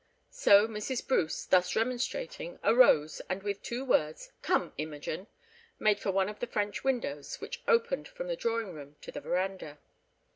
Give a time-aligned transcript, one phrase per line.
[0.33, 1.07] So Mrs.
[1.07, 5.27] Bruce, thus remonstrating, arose, and with two words, "Come, Imogen!"
[5.77, 9.21] made for one of the French windows which opened from the drawing room to the
[9.21, 9.77] verandah.